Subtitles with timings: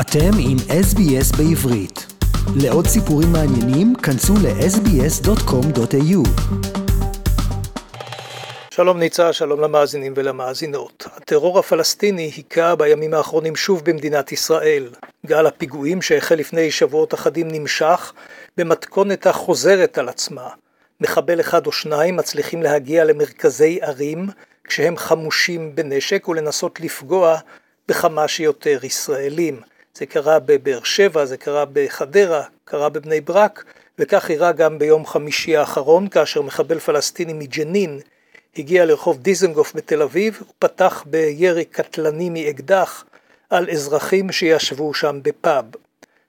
[0.00, 2.06] אתם עם SBS בעברית.
[2.62, 6.28] לעוד סיפורים מעניינים, כנסו ל-sbs.com.au.
[8.70, 11.06] שלום ניצה, שלום למאזינים ולמאזינות.
[11.16, 14.88] הטרור הפלסטיני היכה בימים האחרונים שוב במדינת ישראל.
[15.26, 18.12] גל הפיגועים שהחל לפני שבועות אחדים נמשך
[18.56, 20.48] במתכונת החוזרת על עצמה.
[21.00, 24.26] מחבל אחד או שניים מצליחים להגיע למרכזי ערים
[24.64, 27.38] כשהם חמושים בנשק ולנסות לפגוע
[27.88, 29.60] בכמה שיותר ישראלים.
[29.94, 33.64] זה קרה בבאר שבע, זה קרה בחדרה, קרה בבני ברק,
[33.98, 38.00] וכך אירע גם ביום חמישי האחרון, כאשר מחבל פלסטיני מג'נין
[38.56, 43.04] הגיע לרחוב דיזנגוף בתל אביב, ופתח בירי קטלני מאקדח
[43.50, 45.64] על אזרחים שישבו שם בפאב.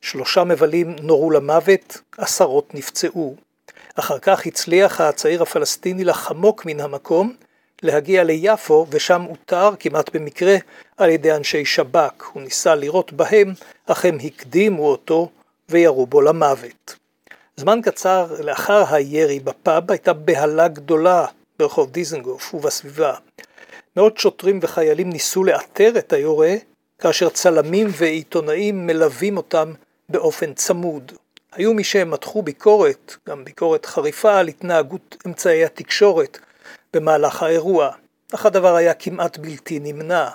[0.00, 3.36] שלושה מבלים נורו למוות, עשרות נפצעו.
[3.94, 7.34] אחר כך הצליח הצעיר הפלסטיני לחמוק מן המקום,
[7.82, 10.56] להגיע ליפו ושם אותר כמעט במקרה
[10.96, 12.30] על ידי אנשי שב"כ.
[12.32, 13.52] הוא ניסה לירות בהם,
[13.86, 15.28] אך הם הקדימו אותו
[15.68, 16.96] וירו בו למוות.
[17.56, 21.26] זמן קצר לאחר הירי בפאב הייתה בהלה גדולה
[21.58, 23.14] ברחוב דיזנגוף ובסביבה.
[23.96, 26.54] מאות שוטרים וחיילים ניסו לאתר את היורה,
[26.98, 29.72] כאשר צלמים ועיתונאים מלווים אותם
[30.08, 31.12] באופן צמוד.
[31.52, 36.38] היו מי שמתחו ביקורת, גם ביקורת חריפה, על התנהגות אמצעי התקשורת
[36.94, 37.90] במהלך האירוע,
[38.34, 40.28] אך הדבר היה כמעט בלתי נמנע.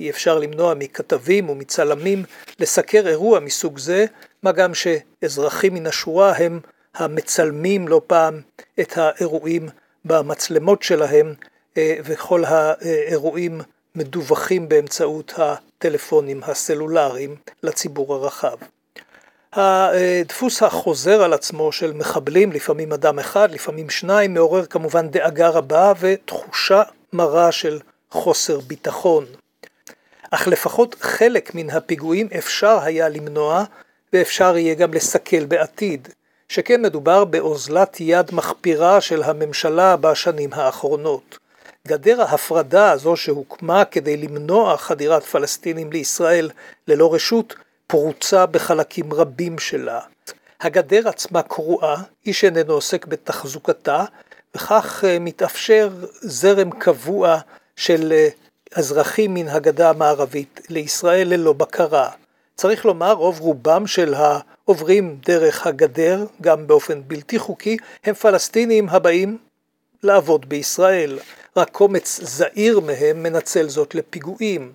[0.00, 2.24] אי אפשר למנוע מכתבים ומצלמים
[2.60, 4.06] לסקר אירוע מסוג זה,
[4.42, 6.60] מה גם שאזרחים מן השורה הם
[6.94, 8.40] המצלמים לא פעם
[8.80, 9.68] את האירועים
[10.04, 11.34] במצלמות שלהם,
[11.76, 13.60] אה, וכל האירועים
[13.94, 18.56] מדווחים באמצעות הטלפונים הסלולריים לציבור הרחב.
[19.58, 25.92] הדפוס החוזר על עצמו של מחבלים, לפעמים אדם אחד, לפעמים שניים, מעורר כמובן דאגה רבה
[26.00, 29.24] ותחושה מרה של חוסר ביטחון.
[30.30, 33.64] אך לפחות חלק מן הפיגועים אפשר היה למנוע
[34.12, 36.08] ואפשר יהיה גם לסכל בעתיד,
[36.48, 41.38] שכן מדובר באוזלת יד מחפירה של הממשלה בשנים האחרונות.
[41.88, 46.50] גדר ההפרדה הזו שהוקמה כדי למנוע חדירת פלסטינים לישראל
[46.88, 47.54] ללא רשות,
[47.90, 50.00] פרוצה בחלקים רבים שלה.
[50.60, 54.04] הגדר עצמה קרועה, איש איננו עוסק בתחזוקתה,
[54.54, 55.90] וכך אה, מתאפשר
[56.20, 57.38] זרם קבוע
[57.76, 58.28] של אה,
[58.74, 62.10] אזרחים מן הגדה המערבית לישראל ללא בקרה.
[62.56, 69.38] צריך לומר, רוב רובם של העוברים דרך הגדר, גם באופן בלתי חוקי, הם פלסטינים הבאים
[70.02, 71.18] לעבוד בישראל.
[71.56, 74.72] רק קומץ זעיר מהם מנצל זאת לפיגועים.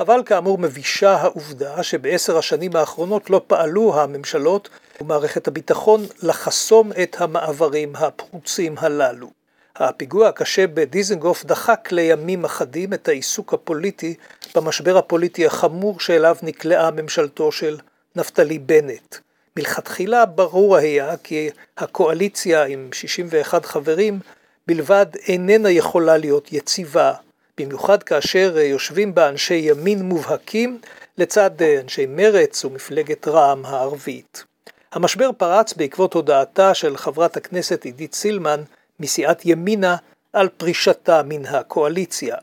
[0.00, 4.68] אבל כאמור מבישה העובדה שבעשר השנים האחרונות לא פעלו הממשלות
[5.00, 9.30] ומערכת הביטחון לחסום את המעברים הפרוצים הללו.
[9.76, 14.14] הפיגוע הקשה בדיזנגוף דחק לימים אחדים את העיסוק הפוליטי
[14.54, 17.78] במשבר הפוליטי החמור שאליו נקלעה ממשלתו של
[18.16, 19.16] נפתלי בנט.
[19.56, 24.18] מלכתחילה ברור היה כי הקואליציה עם 61 חברים
[24.66, 27.12] בלבד איננה יכולה להיות יציבה,
[27.58, 30.80] במיוחד כאשר יושבים בה אנשי ימין מובהקים
[31.18, 34.44] לצד אנשי מרץ ומפלגת רע"מ הערבית.
[34.92, 38.62] המשבר פרץ בעקבות הודעתה של חברת הכנסת עידית סילמן
[39.00, 39.96] מסיעת ימינה
[40.32, 42.36] על פרישתה מן הקואליציה.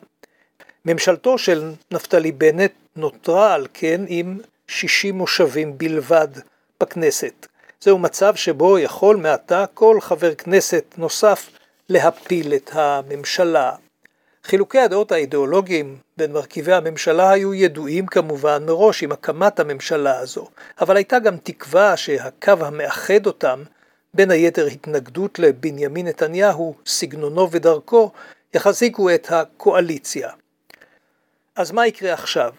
[0.85, 6.28] ממשלתו של נפתלי בנט נותרה על כן עם 60 מושבים בלבד
[6.81, 7.47] בכנסת.
[7.81, 11.50] זהו מצב שבו יכול מעתה כל חבר כנסת נוסף
[11.89, 13.72] להפיל את הממשלה.
[14.47, 20.47] חילוקי הדעות האידיאולוגיים בין מרכיבי הממשלה היו ידועים כמובן מראש עם הקמת הממשלה הזו,
[20.81, 23.63] אבל הייתה גם תקווה שהקו המאחד אותם,
[24.13, 28.12] בין היתר התנגדות לבנימין נתניהו, סגנונו ודרכו,
[28.53, 30.30] יחזיקו את הקואליציה.
[31.56, 32.53] אז מה יקרה עכשיו?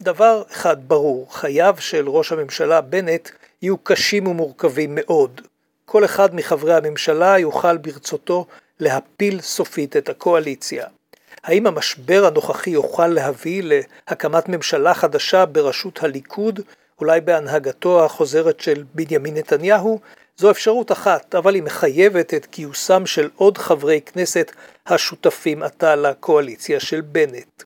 [0.00, 3.30] דבר אחד ברור, חייו של ראש הממשלה בנט
[3.62, 5.40] יהיו קשים ומורכבים מאוד.
[5.84, 8.46] כל אחד מחברי הממשלה יוכל ברצותו
[8.80, 10.86] להפיל סופית את הקואליציה.
[11.44, 16.60] האם המשבר הנוכחי יוכל להביא להקמת ממשלה חדשה בראשות הליכוד,
[17.00, 20.00] אולי בהנהגתו החוזרת של בנימין נתניהו?
[20.36, 24.52] זו אפשרות אחת, אבל היא מחייבת את גיוסם של עוד חברי כנסת
[24.86, 27.62] השותפים עתה לקואליציה של בנט.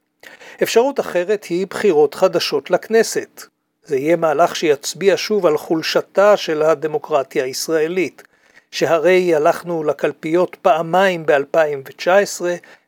[0.62, 3.42] אפשרות אחרת היא בחירות חדשות לכנסת.
[3.84, 8.22] זה יהיה מהלך שיצביע שוב על חולשתה של הדמוקרטיה הישראלית,
[8.70, 12.40] שהרי הלכנו לקלפיות פעמיים ב-2019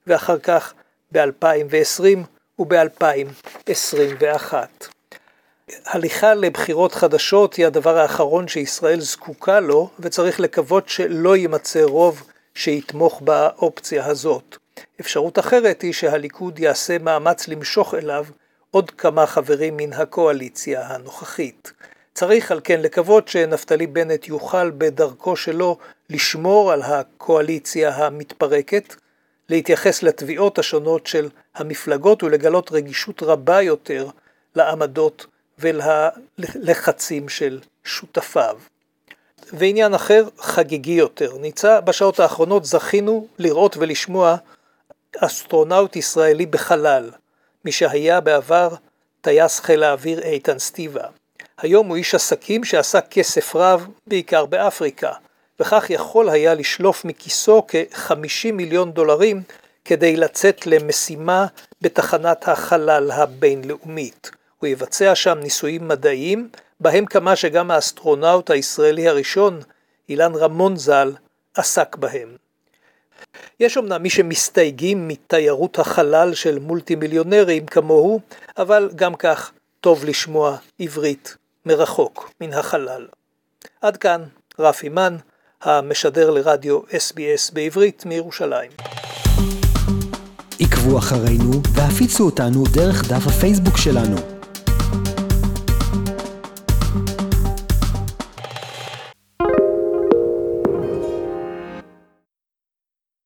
[0.07, 0.75] ואחר כך
[1.13, 2.19] ב-2020
[2.59, 4.55] וב-2021.
[5.87, 12.23] הליכה לבחירות חדשות היא הדבר האחרון שישראל זקוקה לו, וצריך לקוות שלא יימצא רוב
[12.55, 14.57] שיתמוך באופציה הזאת.
[15.01, 18.25] אפשרות אחרת היא שהליכוד יעשה מאמץ למשוך אליו
[18.71, 21.73] עוד כמה חברים מן הקואליציה הנוכחית.
[22.15, 25.79] צריך על כן לקוות שנפתלי בנט יוכל בדרכו שלו
[26.11, 28.95] לשמור על הקואליציה המתפרקת,
[29.51, 34.09] להתייחס לתביעות השונות של המפלגות ולגלות רגישות רבה יותר
[34.55, 35.27] לעמדות
[35.59, 38.59] וללחצים של שותפיו.
[39.53, 44.37] ועניין אחר, חגיגי יותר, ניצה בשעות האחרונות זכינו לראות ולשמוע
[45.19, 47.11] אסטרונאוט ישראלי בחלל,
[47.65, 48.69] מי שהיה בעבר
[49.21, 51.05] טייס חיל האוויר איתן סטיבה.
[51.59, 55.13] היום הוא איש עסקים שעשה כסף רב, בעיקר באפריקה,
[55.61, 59.43] וכך יכול היה לשלוף מכיסו כ-50 מיליון דולרים
[59.85, 61.47] כדי לצאת למשימה
[61.83, 64.31] בתחנת החלל הבינלאומית.
[64.59, 66.49] הוא יבצע שם ניסויים מדעיים,
[66.81, 69.61] בהם כמה שגם האסטרונאוט הישראלי הראשון,
[70.09, 71.13] אילן רמון ז"ל,
[71.55, 72.37] עסק בהם.
[73.61, 78.21] יש אמנם מי שמסתייגים מתיירות החלל של מולטי מיליונרים כמוהו,
[78.59, 81.37] אבל גם כך טוב לשמוע עברית
[81.67, 83.07] מרחוק, מן החלל.
[83.81, 84.25] עד כאן
[84.59, 85.17] רפי מן,
[85.63, 88.71] המשדר לרדיו SBS בעברית מירושלים.
[90.61, 94.40] עקבו אחרינו והפיצו אותנו דרך דף הפייסבוק שלנו.